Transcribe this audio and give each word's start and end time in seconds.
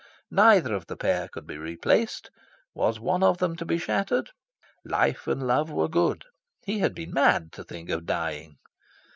Neither 0.31 0.73
of 0.73 0.87
the 0.87 0.97
pair 0.97 1.27
could 1.27 1.45
be 1.45 1.59
replaced. 1.59 2.31
Was 2.73 2.99
one 2.99 3.21
of 3.21 3.37
them 3.37 3.55
to 3.57 3.65
be 3.65 3.77
shattered? 3.77 4.31
Life 4.83 5.27
and 5.27 5.45
love 5.45 5.69
were 5.69 5.87
good. 5.87 6.25
He 6.65 6.79
had 6.79 6.95
been 6.95 7.13
mad 7.13 7.51
to 7.51 7.63
think 7.63 7.91
of 7.91 8.07
dying. 8.07 8.57